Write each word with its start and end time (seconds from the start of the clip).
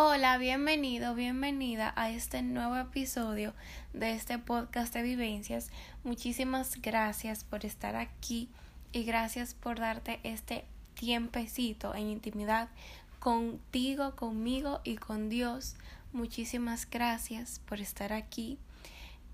Hola, 0.00 0.38
bienvenido, 0.38 1.16
bienvenida 1.16 1.92
a 1.96 2.10
este 2.10 2.40
nuevo 2.40 2.76
episodio 2.76 3.52
de 3.92 4.12
este 4.12 4.38
podcast 4.38 4.94
de 4.94 5.02
vivencias. 5.02 5.72
Muchísimas 6.04 6.80
gracias 6.80 7.42
por 7.42 7.66
estar 7.66 7.96
aquí 7.96 8.48
y 8.92 9.02
gracias 9.02 9.54
por 9.54 9.80
darte 9.80 10.20
este 10.22 10.64
tiempecito 10.94 11.96
en 11.96 12.10
intimidad 12.10 12.68
contigo, 13.18 14.14
conmigo 14.14 14.80
y 14.84 14.98
con 14.98 15.28
Dios. 15.28 15.74
Muchísimas 16.12 16.88
gracias 16.88 17.58
por 17.66 17.80
estar 17.80 18.12
aquí. 18.12 18.56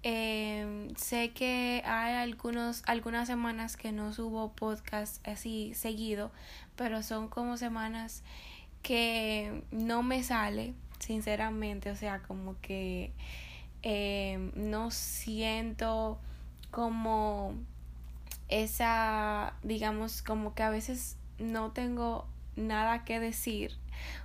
Em, 0.02 0.95
sé 0.96 1.33
que 1.33 1.83
hay 1.84 2.15
algunos, 2.15 2.83
algunas 2.87 3.27
semanas 3.27 3.77
que 3.77 3.92
no 3.92 4.15
subo 4.15 4.52
podcast 4.52 5.27
así 5.28 5.74
seguido, 5.74 6.33
pero 6.74 7.02
son 7.02 7.28
como 7.28 7.59
semanas 7.59 8.23
que 8.84 9.65
no 9.73 10.05
me 10.05 10.23
sale, 10.23 10.74
sinceramente, 11.01 11.91
o 11.91 11.97
sea, 11.97 12.23
como 12.23 12.61
que 12.61 13.12
eh, 13.83 14.52
no 14.55 14.91
siento 14.92 16.20
como 16.70 17.55
esa, 18.48 19.55
digamos, 19.62 20.23
como 20.23 20.55
que 20.55 20.62
a 20.62 20.70
veces 20.70 21.16
no 21.39 21.73
tengo 21.73 22.27
nada 22.56 23.05
que 23.05 23.19
decir 23.19 23.73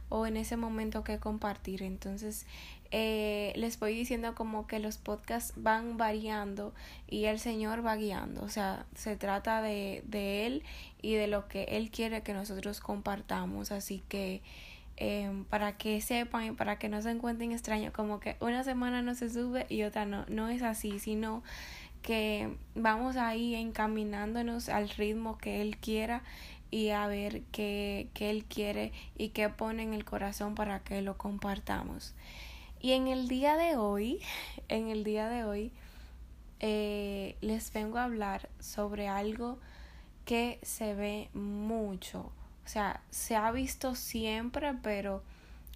o 0.09 0.27
en 0.27 0.35
ese 0.35 0.57
momento 0.57 1.03
que 1.03 1.19
compartir. 1.19 1.81
Entonces, 1.81 2.45
eh, 2.91 3.53
les 3.55 3.79
voy 3.79 3.93
diciendo 3.93 4.33
como 4.33 4.65
que 4.65 4.79
los 4.79 4.97
podcasts 4.97 5.53
van 5.55 5.97
variando 5.97 6.73
y 7.07 7.25
el 7.25 7.39
Señor 7.39 7.85
va 7.85 7.95
guiando. 7.95 8.41
O 8.41 8.49
sea, 8.49 8.85
se 8.95 9.15
trata 9.15 9.61
de, 9.61 10.03
de 10.07 10.47
Él 10.47 10.63
y 11.01 11.13
de 11.13 11.27
lo 11.27 11.47
que 11.47 11.63
Él 11.65 11.91
quiere 11.91 12.23
que 12.23 12.33
nosotros 12.33 12.79
compartamos. 12.79 13.71
Así 13.71 14.03
que 14.09 14.41
em, 14.97 15.45
para 15.45 15.77
que 15.77 16.01
sepan 16.01 16.45
y 16.45 16.51
para 16.51 16.79
que 16.79 16.89
no 16.89 17.01
se 17.01 17.11
encuentren 17.11 17.51
extraños, 17.51 17.93
como 17.93 18.19
que 18.19 18.37
una 18.39 18.63
semana 18.63 19.01
no 19.03 19.13
se 19.13 19.29
sube 19.29 19.67
y 19.69 19.83
otra 19.83 20.05
no. 20.05 20.25
No 20.27 20.49
es 20.49 20.63
así, 20.63 20.99
sino 20.99 21.43
que 22.01 22.55
vamos 22.75 23.17
ahí 23.17 23.55
encaminándonos 23.55 24.69
al 24.69 24.89
ritmo 24.89 25.37
que 25.37 25.61
Él 25.61 25.77
quiera 25.77 26.23
y 26.71 26.89
a 26.89 27.07
ver 27.07 27.41
qué, 27.51 28.07
qué 28.13 28.29
Él 28.31 28.45
quiere 28.45 28.93
y 29.15 29.29
qué 29.29 29.49
pone 29.49 29.83
en 29.83 29.93
el 29.93 30.05
corazón 30.05 30.55
para 30.55 30.79
que 30.79 31.01
lo 31.01 31.17
compartamos. 31.17 32.15
Y 32.81 32.93
en 32.93 33.07
el 33.07 33.27
día 33.27 33.57
de 33.57 33.75
hoy, 33.75 34.21
en 34.69 34.87
el 34.87 35.03
día 35.03 35.27
de 35.27 35.43
hoy, 35.43 35.71
eh, 36.61 37.37
les 37.41 37.71
vengo 37.73 37.97
a 37.97 38.05
hablar 38.05 38.49
sobre 38.59 39.07
algo 39.07 39.59
que 40.25 40.59
se 40.61 40.93
ve 40.93 41.29
mucho. 41.33 42.31
O 42.65 42.67
sea, 42.67 43.01
se 43.09 43.35
ha 43.35 43.51
visto 43.51 43.95
siempre, 43.95 44.73
pero 44.81 45.23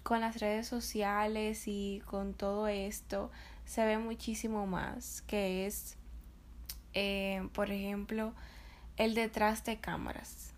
con 0.02 0.20
las 0.20 0.40
redes 0.40 0.66
sociales 0.66 1.64
y 1.66 2.02
con 2.06 2.34
todo 2.34 2.68
esto 2.68 3.30
se 3.66 3.84
ve 3.84 3.98
muchísimo 3.98 4.66
más, 4.66 5.22
que 5.22 5.66
es, 5.66 5.96
eh, 6.92 7.48
por 7.52 7.70
ejemplo, 7.70 8.32
el 8.96 9.14
detrás 9.14 9.64
de 9.64 9.78
cámaras. 9.78 10.52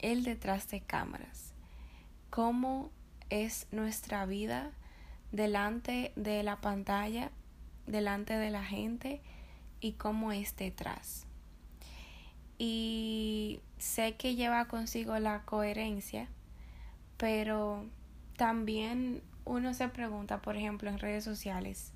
El 0.00 0.24
detrás 0.24 0.68
de 0.68 0.80
cámaras. 0.80 1.52
¿Cómo 2.28 2.90
es 3.30 3.66
nuestra 3.70 4.26
vida 4.26 4.72
delante 5.36 6.12
de 6.16 6.42
la 6.42 6.60
pantalla, 6.60 7.30
delante 7.86 8.34
de 8.34 8.50
la 8.50 8.64
gente 8.64 9.20
y 9.80 9.92
cómo 9.92 10.32
es 10.32 10.56
detrás? 10.56 11.26
y 12.58 13.60
sé 13.78 14.14
que 14.14 14.34
lleva 14.34 14.66
consigo 14.66 15.18
la 15.18 15.42
coherencia, 15.42 16.28
pero 17.16 17.86
también 18.36 19.22
uno 19.44 19.74
se 19.74 19.88
pregunta, 19.88 20.40
por 20.40 20.56
ejemplo, 20.56 20.88
en 20.90 20.98
redes 20.98 21.24
sociales, 21.24 21.92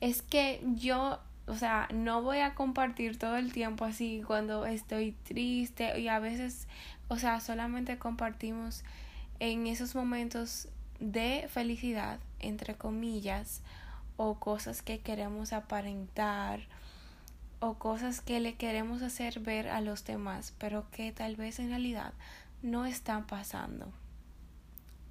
es 0.00 0.22
que 0.22 0.62
yo, 0.74 1.20
o 1.46 1.54
sea, 1.54 1.88
no 1.92 2.22
voy 2.22 2.38
a 2.38 2.54
compartir 2.54 3.18
todo 3.18 3.36
el 3.36 3.52
tiempo 3.52 3.84
así 3.84 4.22
cuando 4.26 4.66
estoy 4.66 5.12
triste 5.24 6.00
y 6.00 6.08
a 6.08 6.18
veces, 6.18 6.66
o 7.08 7.18
sea, 7.18 7.40
solamente 7.40 7.98
compartimos 7.98 8.84
en 9.38 9.66
esos 9.66 9.94
momentos 9.94 10.68
de 11.02 11.46
felicidad, 11.48 12.20
entre 12.38 12.76
comillas, 12.76 13.60
o 14.16 14.34
cosas 14.34 14.82
que 14.82 15.00
queremos 15.00 15.52
aparentar 15.52 16.60
o 17.60 17.74
cosas 17.74 18.20
que 18.20 18.40
le 18.40 18.54
queremos 18.54 19.02
hacer 19.02 19.40
ver 19.40 19.68
a 19.68 19.80
los 19.80 20.04
demás, 20.04 20.54
pero 20.58 20.88
que 20.90 21.12
tal 21.12 21.36
vez 21.36 21.58
en 21.58 21.70
realidad 21.70 22.12
no 22.62 22.86
están 22.86 23.26
pasando. 23.26 23.92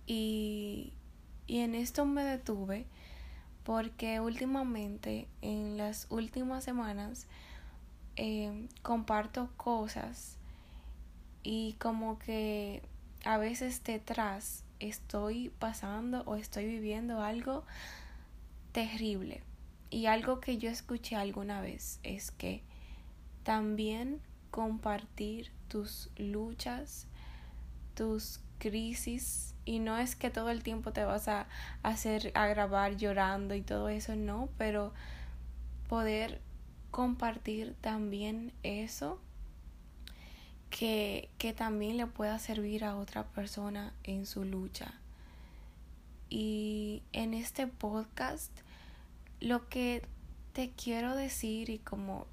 Y, 0.05 0.93
y 1.47 1.59
en 1.59 1.75
esto 1.75 2.05
me 2.05 2.23
detuve 2.23 2.85
porque 3.63 4.19
últimamente, 4.19 5.27
en 5.41 5.77
las 5.77 6.07
últimas 6.09 6.63
semanas, 6.63 7.27
eh, 8.15 8.67
comparto 8.81 9.49
cosas 9.57 10.37
y 11.43 11.73
como 11.79 12.19
que 12.19 12.81
a 13.23 13.37
veces 13.37 13.83
detrás 13.83 14.63
estoy 14.81 15.49
pasando 15.59 16.23
o 16.25 16.35
estoy 16.35 16.65
viviendo 16.65 17.21
algo 17.21 17.63
terrible. 18.71 19.43
Y 19.89 20.05
algo 20.05 20.39
que 20.39 20.57
yo 20.57 20.69
escuché 20.69 21.15
alguna 21.15 21.61
vez 21.61 21.99
es 22.03 22.31
que 22.31 22.63
también 23.43 24.21
compartir 24.49 25.51
tus 25.67 26.09
luchas, 26.17 27.07
tus 27.95 28.39
crisis, 28.59 29.53
y 29.65 29.79
no 29.79 29.97
es 29.97 30.15
que 30.15 30.29
todo 30.29 30.49
el 30.49 30.63
tiempo 30.63 30.91
te 30.91 31.03
vas 31.03 31.27
a 31.27 31.47
hacer 31.83 32.31
a 32.35 32.47
grabar 32.47 32.97
llorando 32.97 33.55
y 33.55 33.61
todo 33.61 33.89
eso, 33.89 34.15
no, 34.15 34.49
pero 34.57 34.93
poder 35.87 36.41
compartir 36.89 37.75
también 37.81 38.53
eso 38.63 39.19
que, 40.71 41.29
que 41.37 41.53
también 41.53 41.97
le 41.97 42.07
pueda 42.07 42.39
servir 42.39 42.83
a 42.83 42.95
otra 42.95 43.25
persona 43.27 43.93
en 44.03 44.25
su 44.25 44.43
lucha. 44.43 44.95
Y 46.29 47.03
en 47.11 47.35
este 47.35 47.67
podcast 47.67 48.51
lo 49.41 49.67
que 49.69 50.01
te 50.53 50.71
quiero 50.71 51.15
decir 51.15 51.69
y 51.69 51.79
como 51.79 52.25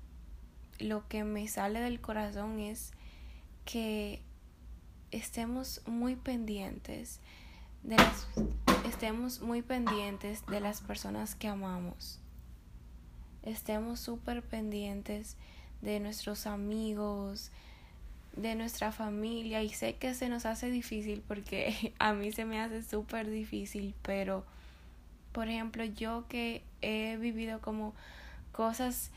lo 0.79 1.09
que 1.09 1.25
me 1.25 1.49
sale 1.49 1.81
del 1.81 2.01
corazón 2.01 2.61
es 2.61 2.93
que 3.65 4.23
estemos 5.11 5.83
muy 5.87 6.17
pendientes 6.17 7.21
de 7.83 7.97
las 7.97 8.29
estemos 8.87 9.41
muy 9.41 9.63
pendientes 9.63 10.45
de 10.47 10.61
las 10.61 10.81
personas 10.81 11.35
que 11.35 11.49
amamos. 11.49 12.21
Estemos 13.43 14.01
súper 14.01 14.43
pendientes 14.43 15.37
de 15.81 16.01
nuestros 16.01 16.47
amigos, 16.47 17.51
de 18.37 18.55
nuestra 18.55 18.93
familia 18.93 19.63
y 19.63 19.71
sé 19.71 19.97
que 19.97 20.15
se 20.15 20.29
nos 20.29 20.47
hace 20.47 20.71
difícil 20.71 21.23
porque 21.27 21.93
a 21.99 22.13
mí 22.13 22.33
se 22.33 22.45
me 22.45 22.61
hace 22.61 22.83
súper 22.83 23.29
difícil, 23.29 23.95
pero 24.03 24.45
por 25.33 25.49
ejemplo, 25.49 25.85
yo 25.85 26.27
que 26.29 26.63
he 26.81 27.17
vivido 27.17 27.61
como 27.61 27.95
cosas 28.53 29.11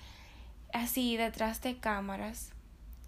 así 0.74 1.18
detrás 1.18 1.62
de 1.62 1.78
cámaras, 1.78 2.52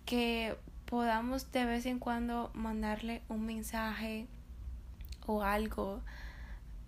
que 0.06 0.56
podamos 0.86 1.52
de 1.52 1.66
vez 1.66 1.86
en 1.86 2.00
cuando 2.00 2.50
mandarle 2.54 3.22
un 3.30 3.46
mensaje 3.46 4.28
o 5.26 5.44
algo 5.44 6.02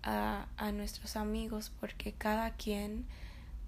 a, 0.02 0.46
a 0.56 0.72
nuestros 0.72 1.16
amigos, 1.16 1.70
porque 1.80 2.12
cada 2.12 2.50
quien 2.52 3.06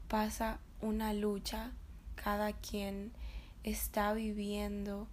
pasa 0.09 0.59
una 0.81 1.13
lucha, 1.13 1.71
cada 2.17 2.53
quien 2.53 3.13
está 3.63 4.13
viviendo 4.15 5.07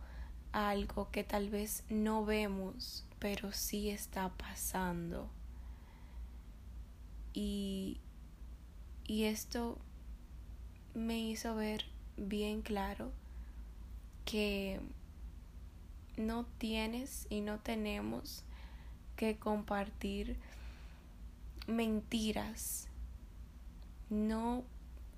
algo 0.56 1.12
que 1.12 1.26
tal 1.26 1.50
vez 1.50 1.84
no 1.90 2.24
vemos, 2.24 3.06
pero 3.20 3.52
sí 3.52 3.90
está 3.90 4.30
pasando. 4.30 5.30
Y, 7.34 8.00
y 9.06 9.26
esto 9.26 9.78
me 10.94 11.20
hizo 11.20 11.56
ver 11.56 11.84
bien 12.16 12.62
claro 12.62 13.12
que 14.24 14.80
no 16.16 16.46
tienes 16.58 17.28
y 17.30 17.42
no 17.42 17.60
tenemos 17.60 18.46
que 19.18 19.38
compartir 19.38 20.38
mentiras. 21.68 22.88
No 24.10 24.64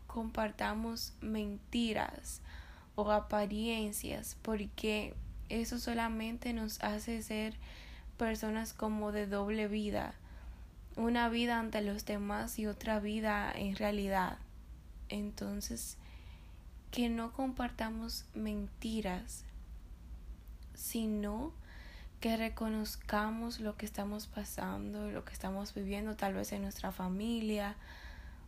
compartamos 0.07 1.13
mentiras 1.21 2.41
o 2.95 3.11
apariencias 3.11 4.35
porque 4.41 5.13
eso 5.49 5.79
solamente 5.79 6.53
nos 6.53 6.81
hace 6.83 7.21
ser 7.21 7.55
personas 8.17 8.73
como 8.73 9.11
de 9.11 9.27
doble 9.27 9.67
vida 9.67 10.15
una 10.97 11.29
vida 11.29 11.59
ante 11.59 11.81
los 11.81 12.05
demás 12.05 12.57
y 12.57 12.65
otra 12.65 12.99
vida 12.99 13.51
en 13.55 13.75
realidad. 13.75 14.39
Entonces, 15.09 15.97
que 16.91 17.07
no 17.07 17.31
compartamos 17.31 18.25
mentiras, 18.33 19.45
sino 20.73 21.53
que 22.19 22.35
reconozcamos 22.35 23.59
lo 23.59 23.77
que 23.77 23.85
estamos 23.85 24.25
pasando, 24.25 25.11
lo 25.11 25.23
que 25.23 25.33
estamos 25.33 25.75
viviendo 25.75 26.15
tal 26.15 26.33
vez 26.33 26.51
en 26.51 26.63
nuestra 26.63 26.91
familia 26.91 27.75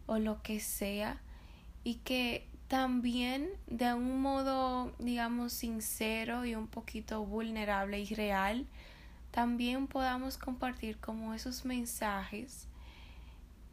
o 0.07 0.17
lo 0.17 0.41
que 0.41 0.59
sea 0.59 1.17
y 1.83 1.95
que 1.95 2.47
también 2.69 3.49
de 3.67 3.93
un 3.93 4.21
modo 4.21 4.93
digamos 4.99 5.51
sincero 5.51 6.45
y 6.45 6.55
un 6.55 6.67
poquito 6.67 7.25
vulnerable 7.25 7.99
y 7.99 8.13
real 8.13 8.65
también 9.31 9.87
podamos 9.87 10.37
compartir 10.37 10.97
como 10.97 11.33
esos 11.33 11.65
mensajes 11.65 12.67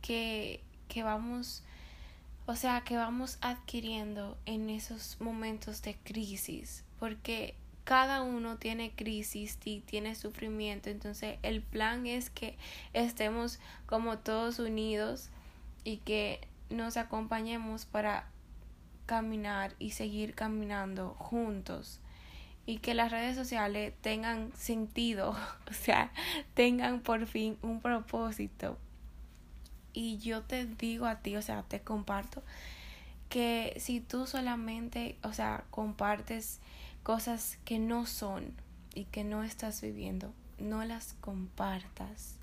que, 0.03 0.65
que 0.89 1.03
vamos 1.03 1.63
o 2.47 2.57
sea 2.57 2.81
que 2.81 2.97
vamos 2.97 3.39
adquiriendo 3.43 4.39
en 4.47 4.71
esos 4.71 5.21
momentos 5.21 5.83
de 5.83 5.95
crisis 6.03 6.83
porque 6.99 7.55
cada 7.85 8.23
uno 8.23 8.57
tiene 8.57 8.91
crisis 8.91 9.59
y 9.65 9.79
tiene 9.79 10.17
sufrimiento, 10.17 10.91
entonces 10.91 11.39
el 11.43 11.63
plan 11.63 12.05
es 12.09 12.31
que 12.31 12.57
estemos 12.95 13.61
como 13.87 14.19
todos 14.19 14.59
unidos 14.59 15.29
y 15.85 15.99
que 15.99 16.41
nos 16.69 16.97
acompañemos 16.97 17.87
para 17.87 18.27
caminar 19.07 19.75
y 19.79 19.93
seguir 19.93 20.35
caminando 20.35 21.11
juntos 21.19 22.01
y 22.67 22.79
que 22.79 22.95
las 22.95 23.13
redes 23.13 23.37
sociales 23.37 23.95
tengan 24.01 24.53
sentido, 24.55 25.31
o 25.71 25.73
sea, 25.73 26.13
tengan 26.55 27.01
por 27.01 27.27
fin 27.27 27.57
un 27.63 27.81
propósito. 27.81 28.77
Y 29.93 30.19
yo 30.19 30.43
te 30.43 30.67
digo 30.67 31.07
a 31.07 31.21
ti, 31.21 31.37
o 31.37 31.43
sea, 31.43 31.63
te 31.63 31.81
comparto 31.81 32.43
que 33.31 33.75
si 33.79 34.01
tú 34.01 34.27
solamente, 34.27 35.17
o 35.23 35.33
sea, 35.33 35.65
compartes 35.71 36.61
cosas 37.03 37.59
que 37.65 37.79
no 37.79 38.05
son 38.05 38.53
y 38.95 39.05
que 39.05 39.25
no 39.25 39.43
estás 39.43 39.81
viviendo, 39.81 40.33
no 40.59 40.85
las 40.85 41.15
compartas 41.21 42.37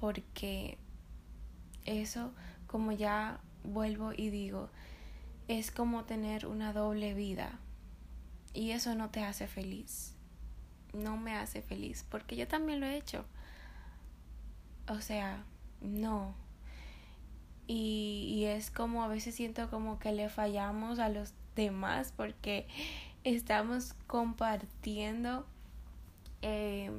porque 0.00 0.78
eso, 1.84 2.32
como 2.66 2.92
ya 2.92 3.40
vuelvo 3.64 4.12
y 4.12 4.30
digo, 4.30 4.68
es 5.48 5.70
como 5.70 6.04
tener 6.04 6.46
una 6.46 6.72
doble 6.72 7.14
vida 7.14 7.58
y 8.54 8.70
eso 8.70 8.94
no 8.94 9.10
te 9.10 9.22
hace 9.22 9.46
feliz. 9.46 10.14
No 10.92 11.16
me 11.16 11.36
hace 11.36 11.62
feliz 11.62 12.04
porque 12.08 12.36
yo 12.36 12.48
también 12.48 12.80
lo 12.80 12.86
he 12.86 12.96
hecho. 12.96 13.24
O 14.88 15.00
sea, 15.00 15.44
no. 15.80 16.34
Y, 17.66 18.28
y 18.30 18.44
es 18.44 18.70
como 18.70 19.02
a 19.02 19.08
veces 19.08 19.34
siento 19.34 19.68
como 19.68 19.98
que 19.98 20.12
le 20.12 20.28
fallamos 20.28 20.98
a 20.98 21.08
los 21.08 21.34
demás 21.54 22.12
porque 22.16 22.66
estamos 23.24 23.94
compartiendo 24.06 25.44
eh, 26.42 26.90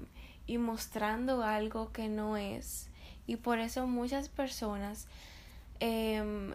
y 0.46 0.58
mostrando 0.58 1.44
algo 1.44 1.92
que 1.92 2.10
no 2.10 2.38
es. 2.38 2.90
Y 3.28 3.38
por 3.38 3.60
eso 3.60 3.88
muchas 3.88 4.30
personas 4.30 5.08
em, 5.80 6.54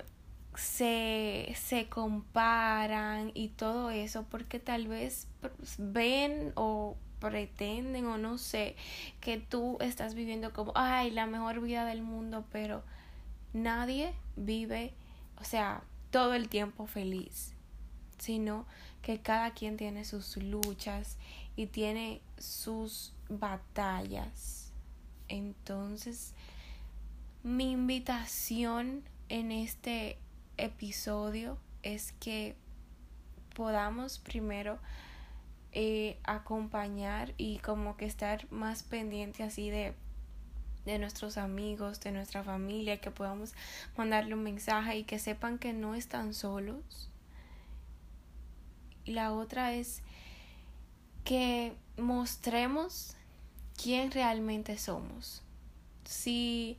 se, 0.54 1.54
se 1.56 1.88
comparan 1.88 3.30
y 3.34 3.48
todo 3.48 3.90
eso 3.90 4.24
porque 4.30 4.58
tal 4.58 4.86
vez 4.88 5.26
ven 5.78 6.52
o 6.54 6.96
pretenden 7.20 8.06
o 8.06 8.18
no 8.18 8.36
sé 8.36 8.76
que 9.20 9.38
tú 9.38 9.78
estás 9.80 10.14
viviendo 10.14 10.52
como 10.52 10.72
ay 10.74 11.10
la 11.10 11.26
mejor 11.26 11.60
vida 11.60 11.84
del 11.84 12.02
mundo 12.02 12.44
pero 12.50 12.82
nadie 13.52 14.12
vive 14.36 14.92
o 15.40 15.44
sea 15.44 15.82
todo 16.10 16.34
el 16.34 16.48
tiempo 16.48 16.86
feliz 16.86 17.54
sino 18.18 18.66
que 19.02 19.20
cada 19.20 19.50
quien 19.52 19.76
tiene 19.76 20.04
sus 20.04 20.36
luchas 20.36 21.18
y 21.56 21.66
tiene 21.66 22.22
sus 22.38 23.12
batallas. 23.28 24.72
Entonces, 25.28 26.34
mi 27.42 27.72
invitación 27.72 29.02
en 29.28 29.50
este 29.50 30.18
episodio 30.56 31.58
es 31.82 32.12
que 32.12 32.56
podamos 33.54 34.18
primero 34.18 34.78
eh, 35.72 36.18
acompañar 36.24 37.34
y 37.36 37.58
como 37.58 37.96
que 37.96 38.06
estar 38.06 38.50
más 38.50 38.82
pendiente 38.82 39.42
así 39.42 39.70
de 39.70 39.94
de 40.84 40.98
nuestros 40.98 41.38
amigos, 41.38 42.00
de 42.00 42.10
nuestra 42.10 42.42
familia, 42.42 43.00
que 43.00 43.10
podamos 43.10 43.54
mandarle 43.96 44.34
un 44.34 44.42
mensaje 44.42 44.98
y 44.98 45.04
que 45.04 45.18
sepan 45.18 45.58
que 45.58 45.72
no 45.72 45.94
están 45.94 46.34
solos, 46.34 47.08
y 49.04 49.12
la 49.12 49.32
otra 49.32 49.74
es 49.74 50.02
que 51.24 51.74
mostremos 51.96 53.16
quién 53.80 54.10
realmente 54.10 54.78
somos. 54.78 55.42
Si 56.04 56.78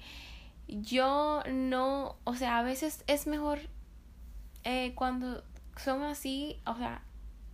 yo 0.67 1.43
no, 1.51 2.15
o 2.23 2.35
sea, 2.35 2.59
a 2.59 2.63
veces 2.63 3.03
es 3.07 3.27
mejor 3.27 3.59
eh, 4.63 4.93
cuando 4.95 5.43
son 5.77 6.03
así, 6.03 6.59
o 6.65 6.75
sea, 6.75 7.03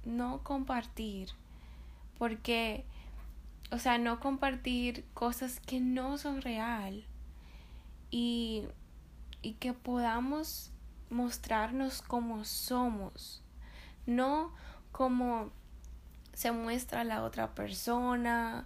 no 0.06 0.44
compartir, 0.44 1.30
porque, 2.18 2.86
o 3.72 3.80
sea, 3.80 3.98
no 3.98 4.20
compartir 4.20 5.06
cosas 5.14 5.60
que 5.60 5.80
no 5.80 6.18
son 6.18 6.42
real 6.42 7.06
y, 8.12 8.64
y 9.42 9.54
que 9.54 9.74
podamos 9.74 10.72
mostrarnos 11.10 12.02
como 12.02 12.46
somos 12.46 13.42
no 14.10 14.52
como 14.92 15.52
se 16.34 16.52
muestra 16.52 17.04
la 17.04 17.24
otra 17.24 17.54
persona 17.54 18.66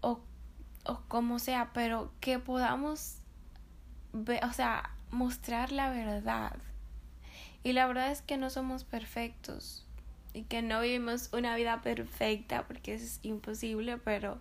o, 0.00 0.20
o 0.84 1.00
como 1.08 1.38
sea, 1.38 1.70
pero 1.74 2.12
que 2.20 2.38
podamos 2.38 3.18
o 4.42 4.52
sea, 4.52 4.90
mostrar 5.10 5.72
la 5.72 5.90
verdad. 5.90 6.56
Y 7.62 7.72
la 7.72 7.86
verdad 7.86 8.10
es 8.10 8.22
que 8.22 8.36
no 8.36 8.50
somos 8.50 8.84
perfectos 8.84 9.84
y 10.32 10.42
que 10.42 10.62
no 10.62 10.80
vivimos 10.80 11.30
una 11.32 11.56
vida 11.56 11.82
perfecta 11.82 12.66
porque 12.66 12.94
es 12.94 13.20
imposible, 13.22 13.98
pero 13.98 14.38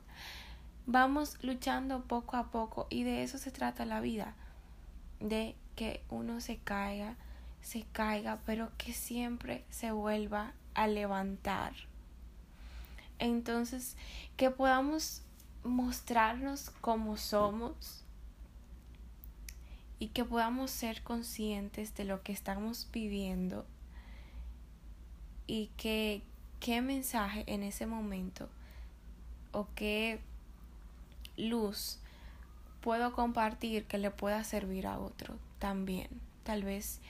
vamos 0.86 1.38
luchando 1.44 2.04
poco 2.04 2.38
a 2.38 2.52
poco 2.52 2.88
y 2.90 3.04
de 3.04 3.24
eso 3.24 3.38
se 3.38 3.52
trata 3.52 3.86
la 3.86 4.00
vida, 4.00 4.36
de 5.20 5.56
que 5.76 6.04
uno 6.10 6.40
se 6.42 6.58
caiga, 6.58 7.16
se 7.62 7.86
caiga, 7.92 8.40
pero 8.46 8.72
que 8.78 8.94
siempre 8.94 9.66
se 9.70 9.92
vuelva 9.92 10.54
a 10.74 10.88
levantar. 10.88 11.74
Entonces, 13.20 13.98
que 14.36 14.52
podamos 14.52 15.24
mostrarnos 15.64 16.70
como 16.82 17.18
somos 17.18 18.06
y 20.00 20.10
que 20.10 20.24
podamos 20.24 20.72
ser 20.72 21.02
conscientes 21.04 21.96
de 21.96 22.06
lo 22.06 22.22
que 22.22 22.32
estamos 22.32 22.88
viviendo 22.92 23.66
y 25.48 25.72
que 25.78 26.22
qué 26.60 26.82
mensaje 26.82 27.44
en 27.48 27.64
ese 27.64 27.86
momento 27.88 28.50
o 29.52 29.68
qué 29.76 30.20
luz 31.38 32.00
puedo 32.82 33.14
compartir 33.14 33.86
que 33.86 33.98
le 33.98 34.12
pueda 34.12 34.44
servir 34.44 34.88
a 34.88 35.00
otro 35.00 35.36
también. 35.60 36.10
Tal 36.44 36.64
vez 36.64 37.02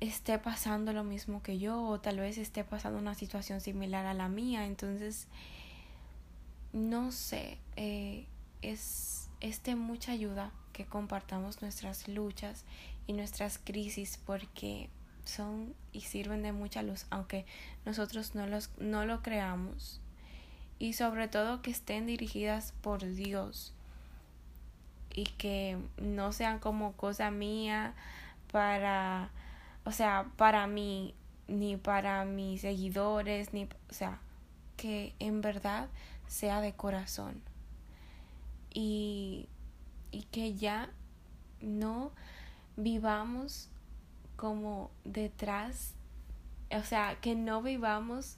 esté 0.00 0.38
pasando 0.38 0.92
lo 0.92 1.04
mismo 1.04 1.42
que 1.42 1.58
yo 1.58 1.82
o 1.82 2.00
tal 2.00 2.18
vez 2.18 2.38
esté 2.38 2.64
pasando 2.64 2.98
una 2.98 3.14
situación 3.14 3.60
similar 3.60 4.06
a 4.06 4.14
la 4.14 4.28
mía. 4.28 4.66
Entonces, 4.66 5.28
no 6.72 7.12
sé, 7.12 7.58
eh, 7.76 8.26
es, 8.62 9.13
es 9.44 9.62
de 9.62 9.76
mucha 9.76 10.12
ayuda 10.12 10.50
que 10.72 10.86
compartamos 10.86 11.60
nuestras 11.60 12.08
luchas 12.08 12.64
y 13.06 13.12
nuestras 13.12 13.58
crisis 13.58 14.18
porque 14.24 14.88
son 15.24 15.74
y 15.92 16.00
sirven 16.00 16.42
de 16.42 16.52
mucha 16.52 16.82
luz, 16.82 17.06
aunque 17.10 17.44
nosotros 17.84 18.34
no, 18.34 18.46
los, 18.46 18.70
no 18.78 19.04
lo 19.04 19.22
creamos. 19.22 20.00
Y 20.78 20.94
sobre 20.94 21.28
todo 21.28 21.60
que 21.60 21.70
estén 21.70 22.06
dirigidas 22.06 22.72
por 22.80 23.04
Dios 23.04 23.74
y 25.14 25.24
que 25.24 25.78
no 25.98 26.32
sean 26.32 26.58
como 26.58 26.92
cosa 26.92 27.30
mía 27.30 27.94
para 28.50 29.30
o 29.84 29.92
sea, 29.92 30.30
para 30.36 30.66
mí, 30.66 31.14
ni 31.46 31.76
para 31.76 32.24
mis 32.24 32.62
seguidores, 32.62 33.52
ni, 33.52 33.64
o 33.64 33.92
sea, 33.92 34.18
que 34.76 35.14
en 35.18 35.42
verdad 35.42 35.88
sea 36.26 36.62
de 36.62 36.72
corazón. 36.72 37.42
Y, 38.74 39.48
y 40.10 40.24
que 40.24 40.54
ya 40.54 40.90
no 41.60 42.12
vivamos 42.76 43.70
como 44.36 44.90
detrás, 45.04 45.94
o 46.70 46.82
sea, 46.82 47.16
que 47.20 47.34
no 47.34 47.62
vivamos 47.62 48.36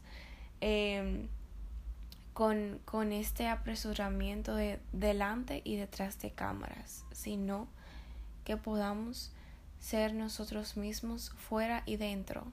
em, 0.61 1.29
con, 2.33 2.81
con 2.85 3.13
este 3.13 3.49
apresuramiento 3.49 4.55
de 4.55 4.79
delante 4.93 5.63
y 5.65 5.77
detrás 5.77 6.21
de 6.21 6.31
cámaras, 6.31 7.05
sino 7.13 7.67
que 8.45 8.57
podamos 8.57 9.33
ser 9.81 10.15
nosotros 10.15 10.77
mismos 10.77 11.31
fuera 11.31 11.83
y 11.87 11.97
dentro. 11.97 12.45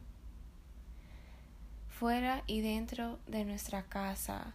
Fuera 1.89 2.43
y 2.47 2.61
dentro 2.61 3.19
de 3.27 3.45
nuestra 3.45 3.83
casa, 3.83 4.53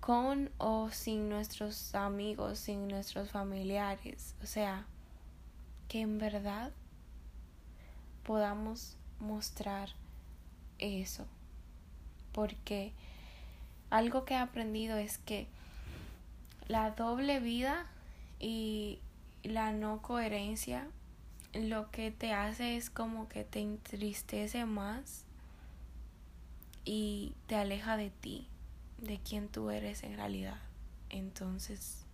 con 0.00 0.50
o 0.58 0.90
sin 0.90 1.28
nuestros 1.28 1.94
amigos, 1.94 2.58
sin 2.58 2.88
nuestros 2.88 3.30
familiares. 3.30 4.34
O 4.42 4.46
sea, 4.46 4.86
que 5.88 6.00
en 6.00 6.18
verdad 6.18 6.72
podamos 8.24 8.96
mostrar 9.18 9.90
eso. 10.78 11.26
Porque 12.32 12.92
algo 13.90 14.24
que 14.24 14.34
he 14.34 14.38
aprendido 14.38 14.96
es 14.96 15.18
que 15.18 15.46
la 16.68 16.92
doble 16.92 17.40
vida 17.40 17.86
y 18.38 18.98
la 19.42 19.72
no 19.72 20.00
coherencia 20.02 20.86
lo 21.52 21.90
que 21.90 22.10
te 22.10 22.32
hace 22.32 22.76
es 22.76 22.90
como 22.90 23.28
que 23.28 23.44
te 23.44 23.60
entristece 23.60 24.64
más 24.64 25.24
y 26.84 27.34
te 27.46 27.56
aleja 27.56 27.96
de 27.96 28.10
ti, 28.10 28.46
de 29.00 29.18
quien 29.18 29.48
tú 29.48 29.70
eres 29.70 30.02
en 30.02 30.16
realidad. 30.16 30.60
Entonces, 31.08 32.04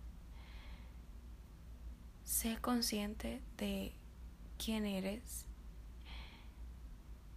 sé 2.23 2.57
consciente 2.57 3.41
de 3.57 3.93
quién 4.63 4.85
eres, 4.85 5.45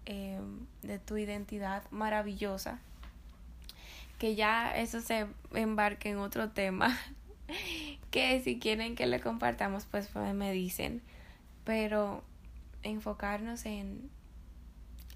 em, 0.07 0.67
de 0.83 0.99
tu 0.99 1.17
identidad 1.17 1.89
maravillosa, 1.91 2.81
que 4.19 4.35
ya 4.35 4.77
eso 4.77 5.01
se 5.01 5.27
embarque 5.53 6.11
en 6.11 6.19
otro 6.19 6.51
tema, 6.51 6.99
que 8.11 8.41
si 8.43 8.59
quieren 8.59 8.95
que 8.95 9.07
le 9.07 9.21
compartamos, 9.21 9.87
pues, 9.87 10.09
pues 10.09 10.35
me 10.35 10.53
dicen, 10.53 11.03
pero 11.65 12.23
enfocarnos 12.83 13.67
en, 13.67 14.11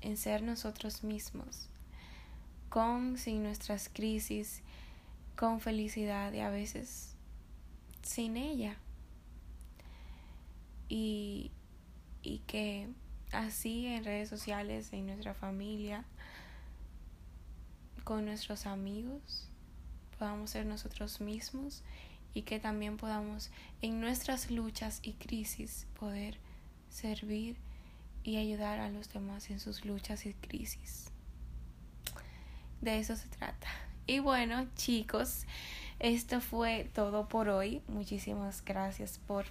en 0.02 0.16
ser 0.16 0.42
nosotros 0.42 1.02
mismos 1.02 1.70
con, 2.74 3.18
sin 3.18 3.44
nuestras 3.44 3.88
crisis, 3.88 4.60
con 5.36 5.60
felicidad 5.60 6.32
y 6.32 6.40
a 6.40 6.50
veces 6.50 7.14
sin 8.02 8.36
ella. 8.36 8.76
Y, 10.88 11.52
y 12.20 12.38
que 12.48 12.88
así 13.30 13.86
en 13.86 14.02
redes 14.02 14.28
sociales, 14.28 14.92
en 14.92 15.06
nuestra 15.06 15.34
familia, 15.34 16.04
con 18.02 18.24
nuestros 18.24 18.66
amigos, 18.66 19.48
podamos 20.18 20.50
ser 20.50 20.66
nosotros 20.66 21.20
mismos 21.20 21.84
y 22.34 22.42
que 22.42 22.58
también 22.58 22.96
podamos 22.96 23.52
en 23.82 24.00
nuestras 24.00 24.50
luchas 24.50 24.98
y 25.04 25.12
crisis 25.12 25.86
poder 25.96 26.38
servir 26.90 27.56
y 28.24 28.38
ayudar 28.38 28.80
a 28.80 28.90
los 28.90 29.12
demás 29.12 29.48
en 29.50 29.60
sus 29.60 29.84
luchas 29.84 30.26
y 30.26 30.34
crisis 30.34 31.12
de 32.84 32.98
eso 32.98 33.16
se 33.16 33.28
trata. 33.28 33.66
Y 34.06 34.18
bueno, 34.18 34.66
chicos, 34.76 35.46
esto 35.98 36.40
fue 36.40 36.90
todo 36.94 37.26
por 37.26 37.48
hoy. 37.48 37.80
Muchísimas 37.88 38.62
gracias 38.64 39.18
por 39.26 39.46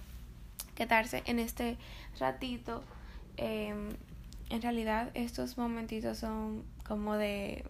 quedarse 0.76 1.22
en 1.26 1.40
este 1.40 1.76
ratito. 2.20 2.84
Em, 3.36 3.90
en 4.50 4.62
realidad, 4.62 5.10
estos 5.14 5.58
momentitos 5.58 6.18
son 6.18 6.62
como 6.86 7.14
de, 7.16 7.64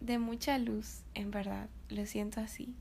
de 0.00 0.18
mucha 0.18 0.56
luz, 0.58 1.02
en 1.14 1.30
verdad. 1.30 1.68
Lo 1.90 2.06
siento 2.06 2.40
así. 2.40 2.74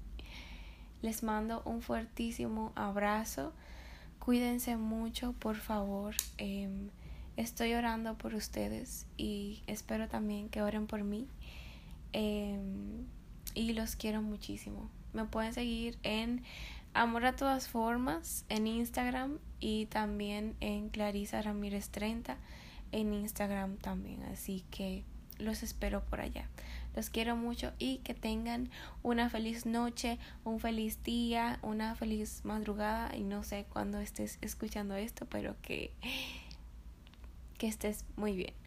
Les 1.01 1.23
mando 1.23 1.61
un 1.65 1.81
fuertísimo 1.81 2.71
abrazo. 2.75 3.51
Cuídense 4.19 4.77
mucho, 4.77 5.33
por 5.33 5.57
favor. 5.57 6.15
Em, 6.37 6.89
estoy 7.35 7.73
orando 7.73 8.17
por 8.17 8.35
ustedes 8.35 9.05
y 9.17 9.63
espero 9.67 10.07
también 10.07 10.47
que 10.47 10.61
oren 10.61 10.87
por 10.87 11.03
mí. 11.03 11.27
Em, 12.13 13.05
y 13.53 13.73
los 13.73 13.95
quiero 13.95 14.21
muchísimo. 14.21 14.89
Me 15.13 15.25
pueden 15.25 15.53
seguir 15.53 15.97
en 16.03 16.43
Amor 16.95 17.25
a 17.25 17.35
todas 17.35 17.67
formas 17.67 18.45
en 18.49 18.67
Instagram 18.67 19.39
y 19.59 19.87
también 19.87 20.55
en 20.59 20.89
Clarisa 20.89 21.41
Ramírez 21.41 21.89
30 21.89 22.37
en 22.91 23.15
Instagram 23.15 23.77
también. 23.77 24.21
Así 24.23 24.63
que 24.69 25.03
los 25.39 25.63
espero 25.63 26.03
por 26.05 26.21
allá. 26.21 26.47
Los 26.95 27.09
quiero 27.09 27.35
mucho 27.35 27.73
y 27.79 27.97
que 27.99 28.13
tengan 28.13 28.69
una 29.01 29.27
feliz 29.31 29.65
noche, 29.65 30.19
un 30.43 30.59
feliz 30.59 31.01
día, 31.01 31.57
una 31.63 31.95
feliz 31.95 32.41
madrugada 32.43 33.15
y 33.15 33.23
no 33.23 33.41
sé 33.43 33.65
cuándo 33.67 33.99
estés 33.99 34.37
escuchando 34.41 34.95
esto, 34.95 35.25
pero 35.25 35.55
que, 35.63 35.91
que 37.57 37.67
estés 37.67 38.05
muy 38.15 38.35
bien. 38.35 38.62